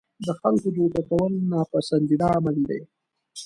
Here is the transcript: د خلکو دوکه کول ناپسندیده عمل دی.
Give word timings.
د 0.25 0.27
خلکو 0.39 0.67
دوکه 0.77 1.01
کول 1.09 1.31
ناپسندیده 1.51 2.27
عمل 2.37 2.57
دی. 2.69 2.81